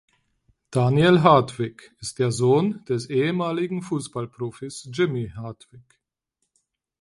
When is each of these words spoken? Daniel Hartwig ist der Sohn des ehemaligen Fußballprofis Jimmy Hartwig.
Daniel 0.71 1.21
Hartwig 1.21 1.93
ist 1.99 2.17
der 2.17 2.31
Sohn 2.31 2.83
des 2.85 3.07
ehemaligen 3.07 3.83
Fußballprofis 3.83 4.89
Jimmy 4.91 5.29
Hartwig. 5.35 5.83